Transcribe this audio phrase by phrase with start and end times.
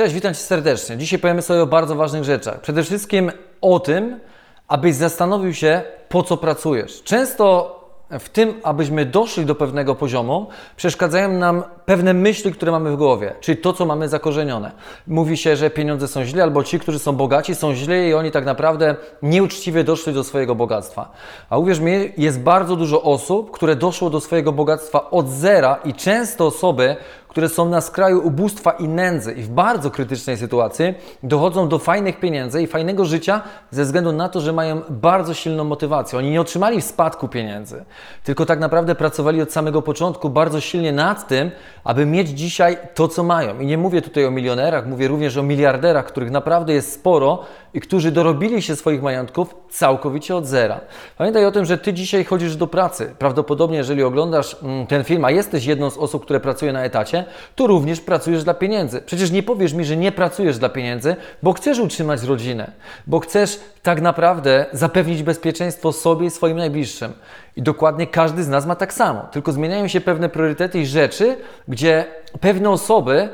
[0.00, 0.96] Cześć, witam Cię serdecznie.
[0.96, 2.60] Dzisiaj powiemy sobie o bardzo ważnych rzeczach.
[2.60, 4.20] Przede wszystkim o tym,
[4.68, 7.02] abyś zastanowił się, po co pracujesz.
[7.02, 7.76] Często
[8.18, 13.34] w tym, abyśmy doszli do pewnego poziomu, przeszkadzają nam pewne myśli, które mamy w głowie,
[13.40, 14.72] czyli to, co mamy zakorzenione.
[15.06, 18.30] Mówi się, że pieniądze są źle, albo ci, którzy są bogaci, są źli i oni
[18.30, 21.12] tak naprawdę nieuczciwie doszli do swojego bogactwa.
[21.50, 25.94] A uwierz mi, jest bardzo dużo osób, które doszło do swojego bogactwa od zera i
[25.94, 26.96] często osoby,
[27.30, 32.20] które są na skraju ubóstwa i nędzy i w bardzo krytycznej sytuacji dochodzą do fajnych
[32.20, 36.18] pieniędzy i fajnego życia ze względu na to, że mają bardzo silną motywację.
[36.18, 37.84] Oni nie otrzymali w spadku pieniędzy,
[38.24, 41.50] tylko tak naprawdę pracowali od samego początku bardzo silnie nad tym,
[41.84, 43.60] aby mieć dzisiaj to, co mają.
[43.60, 47.80] I nie mówię tutaj o milionerach, mówię również o miliarderach, których naprawdę jest sporo i
[47.80, 50.80] którzy dorobili się swoich majątków całkowicie od zera.
[51.18, 53.14] Pamiętaj o tym, że Ty dzisiaj chodzisz do pracy.
[53.18, 57.19] Prawdopodobnie, jeżeli oglądasz mm, ten film, a jesteś jedną z osób, które pracuje na etacie,
[57.54, 59.02] to również pracujesz dla pieniędzy.
[59.06, 62.70] Przecież nie powiesz mi, że nie pracujesz dla pieniędzy, bo chcesz utrzymać rodzinę,
[63.06, 67.12] bo chcesz tak naprawdę zapewnić bezpieczeństwo sobie i swoim najbliższym.
[67.56, 71.36] I dokładnie każdy z nas ma tak samo, tylko zmieniają się pewne priorytety i rzeczy,
[71.68, 72.04] gdzie
[72.40, 73.28] pewne osoby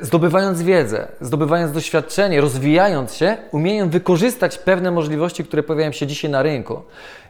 [0.00, 6.42] zdobywając wiedzę, zdobywając doświadczenie, rozwijając się, umieją wykorzystać pewne możliwości, które pojawiają się dzisiaj na
[6.42, 6.82] rynku.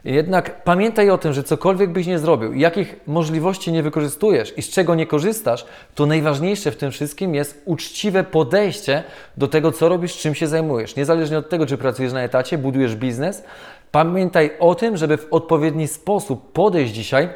[0.03, 4.69] Jednak pamiętaj o tym, że cokolwiek byś nie zrobił, jakich możliwości nie wykorzystujesz i z
[4.69, 9.03] czego nie korzystasz, to najważniejsze w tym wszystkim jest uczciwe podejście
[9.37, 10.95] do tego, co robisz, czym się zajmujesz.
[10.95, 13.43] Niezależnie od tego, czy pracujesz na etacie, budujesz biznes,
[13.91, 17.29] pamiętaj o tym, żeby w odpowiedni sposób podejść dzisiaj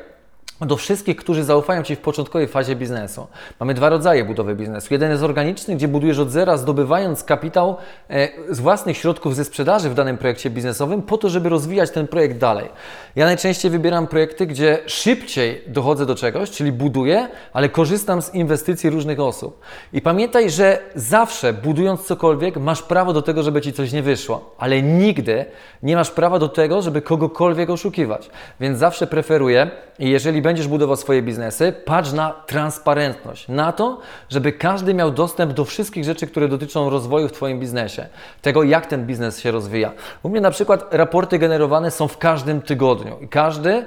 [0.62, 3.28] do wszystkich, którzy zaufają Ci w początkowej fazie biznesu.
[3.60, 4.88] Mamy dwa rodzaje budowy biznesu.
[4.92, 7.78] Jeden jest organiczny, gdzie budujesz od zera, zdobywając kapitał
[8.10, 12.08] e, z własnych środków ze sprzedaży w danym projekcie biznesowym, po to, żeby rozwijać ten
[12.08, 12.70] projekt dalej.
[13.16, 18.90] Ja najczęściej wybieram projekty, gdzie szybciej dochodzę do czegoś, czyli buduję, ale korzystam z inwestycji
[18.90, 19.60] różnych osób.
[19.94, 24.56] I pamiętaj, że zawsze budując cokolwiek, masz prawo do tego, żeby Ci coś nie wyszło,
[24.58, 25.46] ale nigdy
[25.84, 28.30] nie masz prawa do tego, żeby kogokolwiek oszukiwać.
[28.60, 34.52] Więc zawsze preferuję, i jeżeli będziesz budował swoje biznesy, patrz na transparentność, na to, żeby
[34.52, 38.08] każdy miał dostęp do wszystkich rzeczy, które dotyczą rozwoju w Twoim biznesie,
[38.42, 39.92] tego jak ten biznes się rozwija.
[40.24, 43.86] U mnie na przykład raporty generowane są w każdym tygodniu i każdy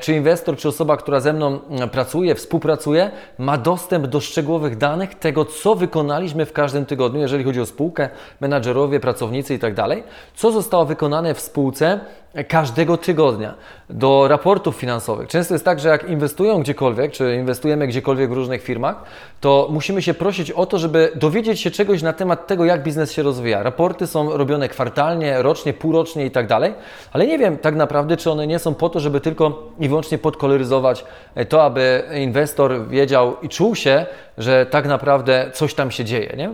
[0.00, 1.58] czy inwestor, czy osoba, która ze mną
[1.92, 7.60] pracuje, współpracuje, ma dostęp do szczegółowych danych tego, co wykonaliśmy w każdym tygodniu, jeżeli chodzi
[7.60, 8.08] o spółkę,
[8.40, 9.98] menadżerowie, pracownicy itd., tak
[10.34, 12.00] co zostało wykonane w spółce
[12.48, 13.54] każdego tygodnia
[13.90, 15.28] do raportów finansowych.
[15.28, 19.02] Często jest tak, że jak inwestują gdziekolwiek, czy inwestujemy gdziekolwiek w różnych firmach,
[19.40, 23.12] to musimy się prosić o to, żeby dowiedzieć się czegoś na temat tego, jak biznes
[23.12, 23.62] się rozwija.
[23.62, 26.74] Raporty są robione kwartalnie, rocznie, półrocznie i tak dalej,
[27.12, 30.18] ale nie wiem tak naprawdę, czy one nie są po to, żeby tylko i wyłącznie
[30.18, 34.06] podkoloryzować e, to, aby inwestor wiedział i czuł się,
[34.38, 36.34] że tak naprawdę coś tam się dzieje.
[36.36, 36.50] Nie?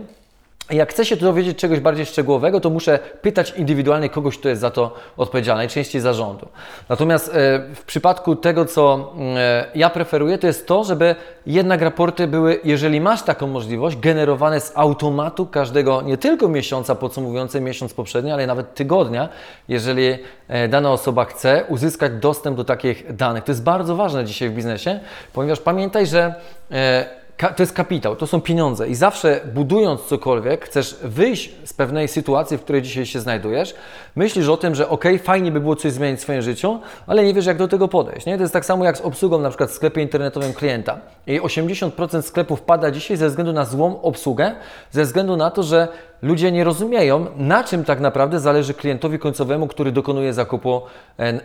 [0.71, 4.71] Jak chcę się dowiedzieć czegoś bardziej szczegółowego, to muszę pytać indywidualnie kogoś, kto jest za
[4.71, 6.47] to odpowiedzialny, najczęściej zarządu.
[6.89, 7.31] Natomiast e,
[7.75, 11.15] w przypadku tego, co e, ja preferuję, to jest to, żeby
[11.45, 17.61] jednak raporty były, jeżeli masz taką możliwość, generowane z automatu każdego, nie tylko miesiąca podsumowujące
[17.61, 19.29] miesiąc poprzedni, ale nawet tygodnia,
[19.67, 23.43] jeżeli e, dana osoba chce uzyskać dostęp do takich danych.
[23.43, 24.99] To jest bardzo ważne dzisiaj w biznesie,
[25.33, 26.35] ponieważ pamiętaj, że
[27.37, 32.57] to jest kapitał, to są pieniądze i zawsze budując cokolwiek, chcesz wyjść z pewnej sytuacji,
[32.57, 33.75] w której dzisiaj się znajdujesz,
[34.15, 37.33] myślisz o tym, że ok, fajnie by było coś zmienić w swoim życiu, ale nie
[37.33, 38.25] wiesz jak do tego podejść.
[38.25, 38.37] Nie?
[38.37, 40.97] To jest tak samo jak z obsługą na przykład w sklepie internetowym klienta.
[41.27, 44.55] I 80% sklepów pada dzisiaj ze względu na złą obsługę,
[44.91, 45.87] ze względu na to, że
[46.23, 50.81] ludzie nie rozumieją, na czym tak naprawdę zależy klientowi końcowemu, który dokonuje zakupu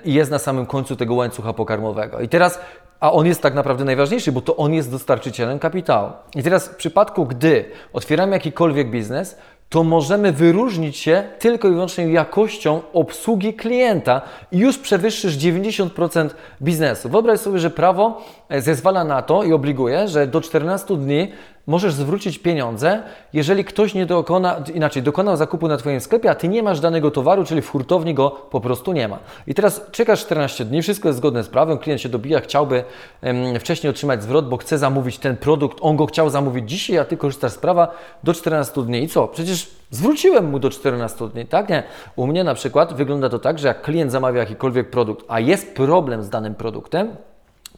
[0.04, 2.20] i jest na samym końcu tego łańcucha pokarmowego.
[2.20, 2.60] I teraz
[3.00, 6.10] a on jest tak naprawdę najważniejszy, bo to on jest dostarczycielem kapitału.
[6.34, 9.36] I teraz w przypadku, gdy otwieramy jakikolwiek biznes,
[9.68, 14.22] to możemy wyróżnić się tylko i wyłącznie jakością obsługi klienta
[14.52, 16.28] i już przewyższysz 90%
[16.62, 17.08] biznesu.
[17.08, 21.32] Wyobraź sobie, że prawo e, zezwala na to i obliguje, że do 14 dni
[21.68, 23.02] możesz zwrócić pieniądze,
[23.32, 27.10] jeżeli ktoś nie dokona, inaczej dokonał zakupu na Twoim sklepie, a Ty nie masz danego
[27.10, 29.18] towaru, czyli w hurtowni go po prostu nie ma.
[29.46, 32.84] I teraz czekasz 14 dni, wszystko jest zgodne z prawem, klient się dobija, chciałby
[33.22, 37.04] um, wcześniej otrzymać zwrot, bo chce zamówić ten produkt, on go chciał zamówić dzisiaj, a
[37.04, 37.94] Ty korzystasz z prawa
[38.24, 39.02] do 14 dni.
[39.02, 39.28] I co?
[39.28, 41.68] Przecież zwróciłem mu do 14 dni, tak?
[41.68, 41.82] Nie.
[42.16, 45.74] U mnie na przykład wygląda to tak, że jak klient zamawia jakikolwiek produkt, a jest
[45.74, 47.16] problem z danym produktem,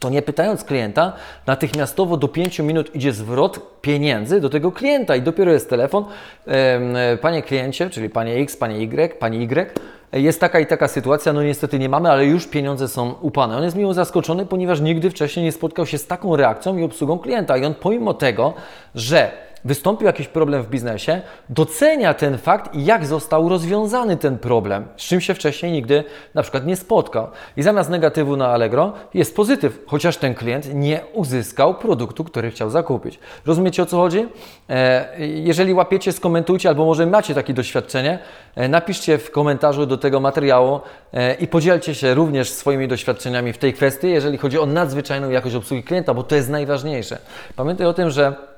[0.01, 1.13] to nie pytając klienta,
[1.47, 6.05] natychmiastowo do 5 minut idzie zwrot pieniędzy do tego klienta i dopiero jest telefon.
[7.21, 9.79] Panie kliencie, czyli panie X, panie Y, pani Y,
[10.13, 13.57] jest taka i taka sytuacja, no niestety nie mamy, ale już pieniądze są upane.
[13.57, 17.19] On jest miło zaskoczony, ponieważ nigdy wcześniej nie spotkał się z taką reakcją i obsługą
[17.19, 17.57] klienta.
[17.57, 18.53] I on pomimo tego,
[18.95, 19.31] że
[19.65, 25.03] wystąpił jakiś problem w biznesie, docenia ten fakt i jak został rozwiązany ten problem, z
[25.03, 26.03] czym się wcześniej nigdy
[26.33, 27.27] na przykład nie spotkał.
[27.57, 32.69] I zamiast negatywu na Allegro jest pozytyw, chociaż ten klient nie uzyskał produktu, który chciał
[32.69, 33.19] zakupić.
[33.45, 34.27] Rozumiecie o co chodzi?
[34.69, 38.19] E, jeżeli łapiecie, skomentujcie, albo może macie takie doświadczenie,
[38.55, 40.79] e, napiszcie w komentarzu do tego materiału
[41.13, 45.55] e, i podzielcie się również swoimi doświadczeniami w tej kwestii, jeżeli chodzi o nadzwyczajną jakość
[45.55, 47.17] obsługi klienta, bo to jest najważniejsze.
[47.55, 48.50] Pamiętaj o tym, że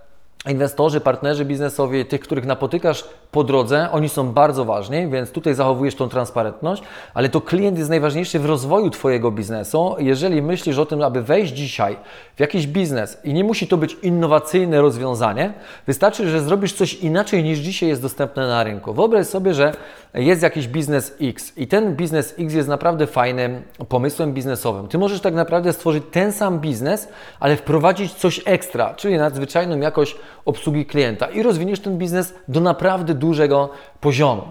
[0.51, 5.95] inwestorzy, partnerzy biznesowi, tych, których napotykasz po drodze, oni są bardzo ważni, więc tutaj zachowujesz
[5.95, 9.95] tą transparentność, ale to klient jest najważniejszy w rozwoju Twojego biznesu.
[9.99, 11.97] Jeżeli myślisz o tym, aby wejść dzisiaj
[12.35, 15.53] w jakiś biznes i nie musi to być innowacyjne rozwiązanie,
[15.87, 18.93] wystarczy, że zrobisz coś inaczej niż dzisiaj jest dostępne na rynku.
[18.93, 19.73] Wyobraź sobie, że
[20.13, 24.87] jest jakiś biznes X i ten biznes X jest naprawdę fajnym pomysłem biznesowym.
[24.87, 27.07] Ty możesz tak naprawdę stworzyć ten sam biznes,
[27.39, 33.13] ale wprowadzić coś ekstra, czyli nadzwyczajną jakość obsługi klienta i rozwiniesz ten biznes do naprawdę
[33.13, 33.69] dużego
[34.01, 34.43] poziomu.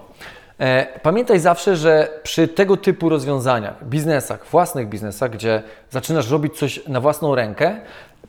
[0.58, 6.86] E, pamiętaj zawsze, że przy tego typu rozwiązaniach, biznesach, własnych biznesach, gdzie zaczynasz robić coś
[6.88, 7.80] na własną rękę,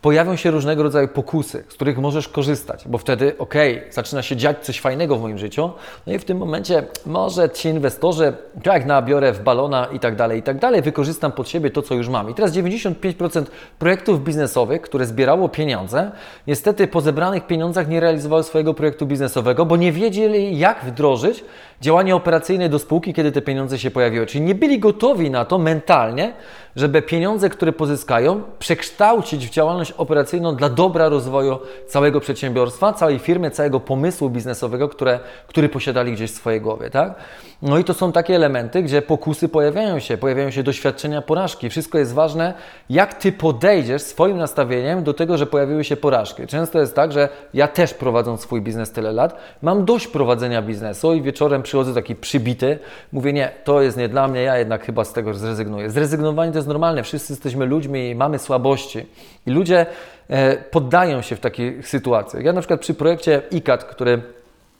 [0.01, 3.53] pojawią się różnego rodzaju pokusy, z których możesz korzystać, bo wtedy, ok,
[3.91, 5.71] zaczyna się dziać coś fajnego w moim życiu,
[6.07, 10.15] no i w tym momencie może ci inwestorzy, tak jak nabiorę w balona i tak
[10.15, 12.29] dalej, i tak dalej, wykorzystam pod siebie to, co już mam.
[12.29, 13.43] I teraz 95%
[13.79, 16.11] projektów biznesowych, które zbierało pieniądze,
[16.47, 21.43] niestety po zebranych pieniądzach nie realizowały swojego projektu biznesowego, bo nie wiedzieli, jak wdrożyć
[21.83, 24.25] działanie operacyjne do spółki, kiedy te pieniądze się pojawiły.
[24.25, 26.33] Czyli nie byli gotowi na to mentalnie,
[26.75, 33.51] żeby pieniądze, które pozyskają, przekształcić w działalność operacyjną dla dobra rozwoju całego przedsiębiorstwa, całej firmy,
[33.51, 36.89] całego pomysłu biznesowego, które, który posiadali gdzieś w swojej głowie.
[36.89, 37.15] Tak?
[37.61, 41.69] No i to są takie elementy, gdzie pokusy pojawiają się, pojawiają się doświadczenia porażki.
[41.69, 42.53] Wszystko jest ważne,
[42.89, 46.47] jak Ty podejdziesz swoim nastawieniem do tego, że pojawiły się porażki.
[46.47, 51.13] Często jest tak, że ja też prowadząc swój biznes tyle lat, mam dość prowadzenia biznesu
[51.13, 52.79] i wieczorem przychodzę taki przybity,
[53.11, 55.89] mówię nie, to jest nie dla mnie, ja jednak chyba z tego zrezygnuję.
[55.89, 59.05] Zrezygnowanie to jest normalne, wszyscy jesteśmy ludźmi i mamy słabości.
[59.45, 59.85] I ludzie
[60.29, 62.43] e, poddają się w takich sytuacjach.
[62.43, 64.21] Ja na przykład przy projekcie ICAT, który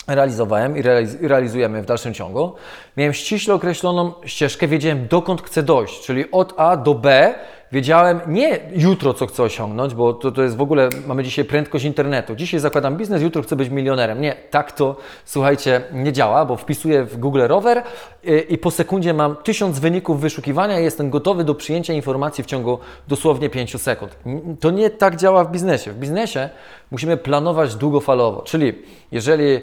[0.07, 0.81] realizowałem i
[1.21, 2.53] realizujemy w dalszym ciągu,
[2.97, 7.35] miałem ściśle określoną ścieżkę, wiedziałem dokąd chcę dojść, czyli od A do B
[7.73, 11.85] wiedziałem nie jutro, co chcę osiągnąć, bo to, to jest w ogóle, mamy dzisiaj prędkość
[11.85, 12.35] internetu.
[12.35, 14.21] Dzisiaj zakładam biznes, jutro chcę być milionerem.
[14.21, 17.83] Nie, tak to, słuchajcie, nie działa, bo wpisuję w Google rower
[18.23, 22.47] i, i po sekundzie mam tysiąc wyników wyszukiwania i jestem gotowy do przyjęcia informacji w
[22.47, 24.17] ciągu dosłownie 5 sekund.
[24.59, 25.91] To nie tak działa w biznesie.
[25.91, 26.49] W biznesie
[26.91, 28.73] musimy planować długofalowo, czyli
[29.11, 29.61] jeżeli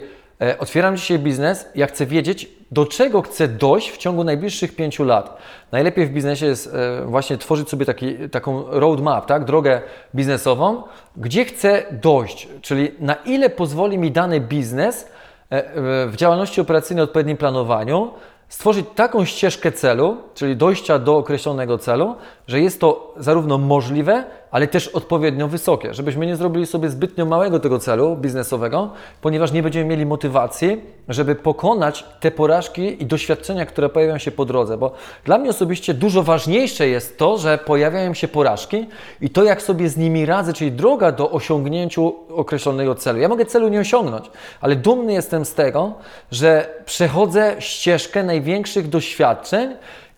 [0.59, 5.37] otwieram dzisiaj biznes, ja chcę wiedzieć, do czego chcę dojść w ciągu najbliższych pięciu lat.
[5.71, 9.45] Najlepiej w biznesie jest e, właśnie tworzyć sobie taki, taką roadmap, tak?
[9.45, 9.81] drogę
[10.15, 10.83] biznesową,
[11.17, 15.07] gdzie chcę dojść, czyli na ile pozwoli mi dany biznes
[15.49, 15.63] e,
[16.07, 18.11] w działalności operacyjnej, odpowiednim planowaniu,
[18.49, 22.15] stworzyć taką ścieżkę celu, czyli dojścia do określonego celu,
[22.51, 27.59] że jest to zarówno możliwe, ale też odpowiednio wysokie, żebyśmy nie zrobili sobie zbytnio małego
[27.59, 28.89] tego celu biznesowego,
[29.21, 34.45] ponieważ nie będziemy mieli motywacji, żeby pokonać te porażki i doświadczenia, które pojawiają się po
[34.45, 34.77] drodze.
[34.77, 34.91] Bo
[35.25, 38.85] dla mnie osobiście dużo ważniejsze jest to, że pojawiają się porażki
[39.21, 42.01] i to, jak sobie z nimi radzę, czyli droga do osiągnięcia
[42.35, 43.19] określonego celu.
[43.19, 44.25] Ja mogę celu nie osiągnąć,
[44.61, 45.93] ale dumny jestem z tego,
[46.31, 49.69] że przechodzę ścieżkę największych doświadczeń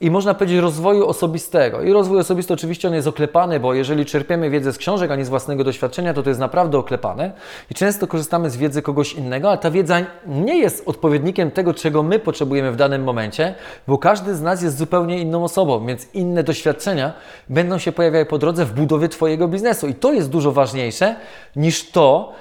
[0.03, 1.81] i można powiedzieć rozwoju osobistego.
[1.81, 5.25] I rozwój osobisty oczywiście on jest oklepany, bo jeżeli czerpiemy wiedzę z książek, a nie
[5.25, 7.31] z własnego doświadczenia, to to jest naprawdę oklepane
[7.71, 12.03] i często korzystamy z wiedzy kogoś innego, a ta wiedza nie jest odpowiednikiem tego, czego
[12.03, 13.55] my potrzebujemy w danym momencie,
[13.87, 17.13] bo każdy z nas jest zupełnie inną osobą, więc inne doświadczenia
[17.49, 21.15] będą się pojawiały po drodze w budowie Twojego biznesu i to jest dużo ważniejsze
[21.55, 22.33] niż to,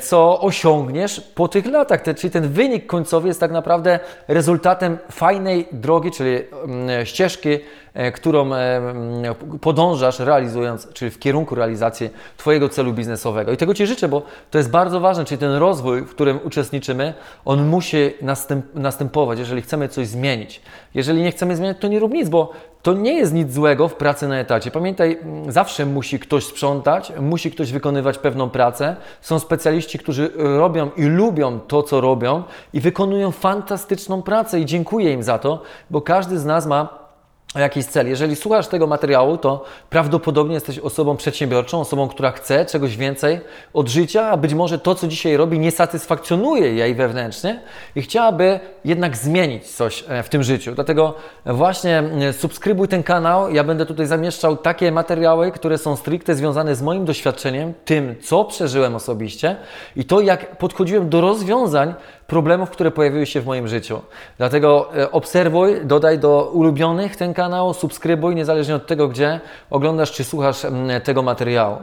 [0.00, 2.02] co osiągniesz po tych latach.
[2.16, 7.58] Czyli ten wynik końcowy jest tak naprawdę rezultatem fajnej drogi, czyli mm, ścieżki
[7.98, 13.52] E, którą e, mm, podążasz realizując, czyli w kierunku realizacji Twojego celu biznesowego.
[13.52, 17.14] I tego Ci życzę, bo to jest bardzo ważne, czyli ten rozwój, w którym uczestniczymy,
[17.44, 20.62] on musi następ, następować, jeżeli chcemy coś zmienić.
[20.94, 22.52] Jeżeli nie chcemy zmieniać, to nie rób nic, bo
[22.88, 24.70] to nie jest nic złego w pracy na etacie.
[24.70, 25.18] Pamiętaj,
[25.48, 28.96] zawsze musi ktoś sprzątać, musi ktoś wykonywać pewną pracę.
[29.20, 32.42] Są specjaliści, którzy robią i lubią to, co robią
[32.72, 37.07] i wykonują fantastyczną pracę i dziękuję im za to, bo każdy z nas ma
[37.54, 38.08] o jakiś cel.
[38.08, 43.40] Jeżeli słuchasz tego materiału, to prawdopodobnie jesteś osobą przedsiębiorczą, osobą, która chce czegoś więcej
[43.74, 47.60] od życia, a być może to, co dzisiaj robi, nie satysfakcjonuje jej wewnętrznie
[47.96, 50.74] i chciałaby jednak zmienić coś e, w tym życiu.
[50.74, 51.14] Dlatego
[51.46, 53.54] właśnie e, subskrybuj ten kanał.
[53.54, 58.44] Ja będę tutaj zamieszczał takie materiały, które są stricte związane z moim doświadczeniem, tym, co
[58.44, 59.56] przeżyłem osobiście
[59.96, 61.94] i to, jak podchodziłem do rozwiązań
[62.28, 64.00] problemów, które pojawiły się w moim życiu.
[64.38, 70.24] Dlatego e, obserwuj, dodaj do ulubionych ten kanał, subskrybuj, niezależnie od tego, gdzie oglądasz czy
[70.24, 70.66] słuchasz
[71.04, 71.76] tego materiału.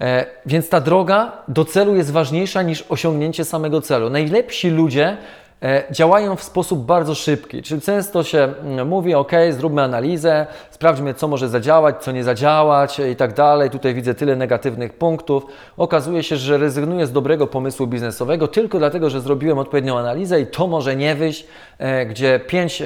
[0.00, 4.10] E, więc ta droga do celu jest ważniejsza niż osiągnięcie samego celu.
[4.10, 5.16] Najlepsi ludzie
[5.90, 7.62] działają w sposób bardzo szybki.
[7.62, 12.98] Czyli często się mm, mówi, ok, zróbmy analizę, sprawdźmy, co może zadziałać, co nie zadziałać
[13.12, 13.70] i tak dalej.
[13.70, 15.46] Tutaj widzę tyle negatywnych punktów.
[15.76, 20.46] Okazuje się, że rezygnuję z dobrego pomysłu biznesowego tylko dlatego, że zrobiłem odpowiednią analizę i
[20.46, 21.46] to może nie wyjść,
[21.78, 22.82] e, gdzie pięć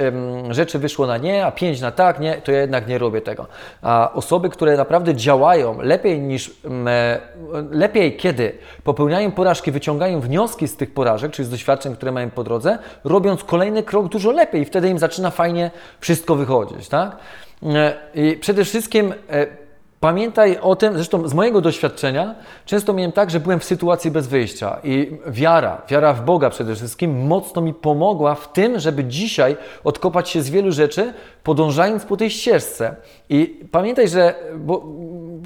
[0.50, 3.46] rzeczy wyszło na nie, a pięć na tak, nie, to ja jednak nie robię tego.
[3.82, 6.50] A osoby, które naprawdę działają lepiej niż,
[6.86, 7.20] e,
[7.70, 8.52] lepiej kiedy
[8.84, 12.78] popełniają porażki, wyciągają wnioski z tych porażek, czyli z doświadczeń, które mają po drodze, drodze,
[13.04, 17.16] robiąc kolejny krok dużo lepiej wtedy im zaczyna fajnie wszystko wychodzić, tak?
[17.62, 19.46] E, I przede wszystkim e,
[20.00, 22.34] Pamiętaj o tym, zresztą z mojego doświadczenia,
[22.66, 26.74] często miałem tak, że byłem w sytuacji bez wyjścia i wiara, wiara w Boga przede
[26.74, 32.16] wszystkim, mocno mi pomogła w tym, żeby dzisiaj odkopać się z wielu rzeczy, podążając po
[32.16, 32.96] tej ścieżce.
[33.28, 34.34] I pamiętaj, że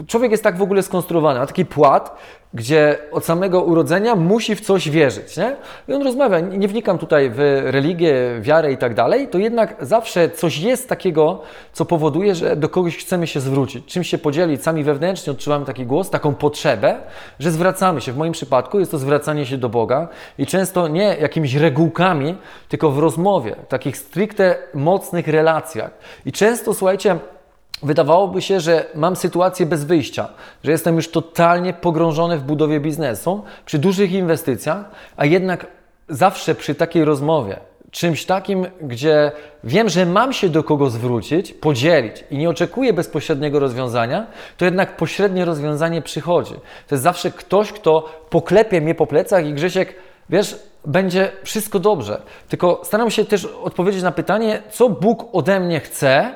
[0.06, 2.16] człowiek jest tak w ogóle skonstruowany, ma taki płat,
[2.54, 5.36] gdzie od samego urodzenia musi w coś wierzyć.
[5.36, 5.56] Nie?
[5.88, 10.30] I on rozmawia, nie wnikam tutaj w religię, wiarę i tak dalej, to jednak zawsze
[10.30, 14.62] coś jest takiego, co powoduje, że do kogoś chcemy się zwrócić, czym się podzielić.
[14.62, 16.96] Sami wewnętrznie odczuwamy taki głos, taką potrzebę,
[17.38, 18.12] że zwracamy się.
[18.12, 22.34] W moim przypadku jest to zwracanie się do Boga i często nie jakimiś regułkami,
[22.68, 25.90] tylko w rozmowie, w takich stricte mocnych relacjach.
[26.26, 27.18] I często, słuchajcie,
[27.82, 30.28] Wydawałoby się, że mam sytuację bez wyjścia,
[30.64, 34.84] że jestem już totalnie pogrążony w budowie biznesu, przy dużych inwestycjach,
[35.16, 35.66] a jednak
[36.08, 39.32] zawsze przy takiej rozmowie, czymś takim, gdzie
[39.64, 44.96] wiem, że mam się do kogo zwrócić, podzielić i nie oczekuję bezpośredniego rozwiązania, to jednak
[44.96, 46.54] pośrednie rozwiązanie przychodzi.
[46.88, 49.94] To jest zawsze ktoś, kto poklepie mnie po plecach i Grzesiek,
[50.30, 50.56] wiesz,
[50.86, 52.22] będzie wszystko dobrze.
[52.48, 56.34] Tylko staram się też odpowiedzieć na pytanie, co Bóg ode mnie chce,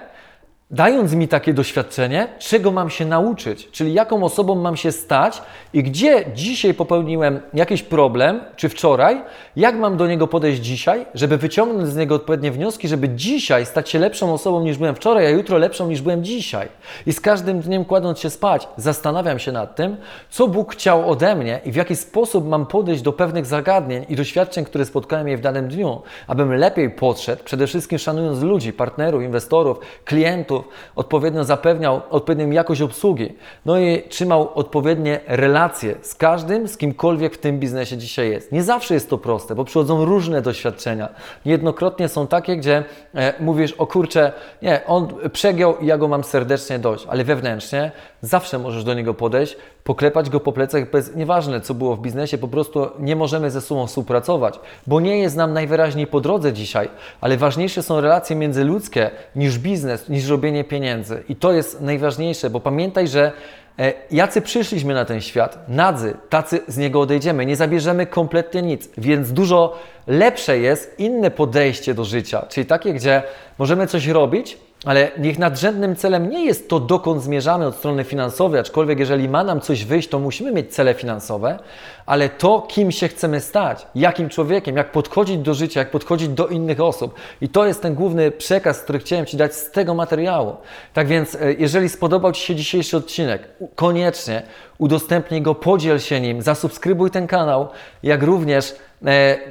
[0.72, 5.82] dając mi takie doświadczenie, czego mam się nauczyć, czyli jaką osobą mam się stać i
[5.82, 9.22] gdzie dzisiaj popełniłem jakiś problem, czy wczoraj,
[9.56, 13.90] jak mam do niego podejść dzisiaj, żeby wyciągnąć z niego odpowiednie wnioski, żeby dzisiaj stać
[13.90, 16.68] się lepszą osobą niż byłem wczoraj, a jutro lepszą niż byłem dzisiaj.
[17.06, 19.96] I z każdym dniem kładąc się spać, zastanawiam się nad tym,
[20.30, 24.16] co Bóg chciał ode mnie i w jaki sposób mam podejść do pewnych zagadnień i
[24.16, 29.22] doświadczeń, które spotkałem je w danym dniu, abym lepiej podszedł, przede wszystkim szanując ludzi, partnerów,
[29.22, 30.61] inwestorów, klientów,
[30.96, 33.34] odpowiednio zapewniał odpowiednią jakość obsługi,
[33.66, 38.52] no i trzymał odpowiednie relacje z każdym, z kimkolwiek w tym biznesie dzisiaj jest.
[38.52, 41.08] Nie zawsze jest to proste, bo przychodzą różne doświadczenia.
[41.46, 46.24] Niejednokrotnie są takie, gdzie e, mówisz, o kurczę, nie, on przegiął i ja go mam
[46.24, 51.60] serdecznie dość, ale wewnętrznie zawsze możesz do niego podejść, poklepać go po plecach bez, nieważne
[51.60, 55.52] co było w biznesie, po prostu nie możemy ze sobą współpracować, bo nie jest nam
[55.52, 56.88] najwyraźniej po drodze dzisiaj,
[57.20, 61.22] ale ważniejsze są relacje międzyludzkie niż biznes, niż robienie pieniędzy.
[61.28, 63.32] I to jest najważniejsze, bo pamiętaj, że
[63.78, 68.88] e, jacy przyszliśmy na ten świat, nadzy, tacy z niego odejdziemy, nie zabierzemy kompletnie nic,
[68.98, 73.22] więc dużo lepsze jest inne podejście do życia, czyli takie, gdzie
[73.58, 78.60] możemy coś robić, ale niech nadrzędnym celem nie jest to, dokąd zmierzamy od strony finansowej,
[78.60, 81.58] aczkolwiek jeżeli ma nam coś wyjść, to musimy mieć cele finansowe,
[82.06, 86.46] ale to, kim się chcemy stać, jakim człowiekiem, jak podchodzić do życia, jak podchodzić do
[86.46, 87.14] innych osób.
[87.40, 90.56] I to jest ten główny przekaz, który chciałem Ci dać z tego materiału.
[90.92, 94.42] Tak więc, e, jeżeli spodobał Ci się dzisiejszy odcinek, koniecznie
[94.78, 97.68] udostępnij go, podziel się nim, zasubskrybuj ten kanał,
[98.02, 98.74] jak również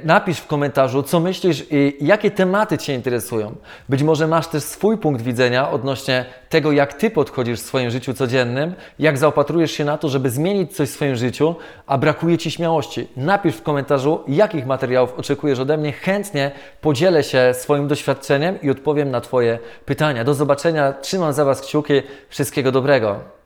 [0.04, 3.54] napisz w komentarzu, co myślisz i jakie tematy Cię interesują.
[3.88, 8.14] Być może masz też swój punkt widzenia odnośnie tego, jak Ty podchodzisz w swoim życiu
[8.14, 11.54] codziennym, jak zaopatrujesz się na to, żeby zmienić coś w swoim życiu,
[11.86, 13.08] a brakuje Ci śmiałości.
[13.16, 15.92] Napisz w komentarzu, jakich materiałów oczekujesz ode mnie.
[15.92, 20.24] Chętnie podzielę się swoim doświadczeniem i odpowiem na Twoje pytania.
[20.24, 20.92] Do zobaczenia.
[20.92, 21.94] Trzymam za Was kciuki.
[22.28, 23.41] Wszystkiego dobrego.